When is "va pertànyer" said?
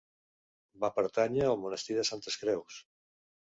0.85-1.45